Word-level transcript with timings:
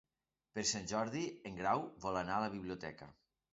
Per 0.55 0.63
Sant 0.69 0.87
Jordi 0.91 1.21
en 1.51 1.61
Grau 1.61 1.85
vol 2.07 2.19
anar 2.25 2.41
a 2.41 2.47
la 2.47 2.51
biblioteca. 2.57 3.15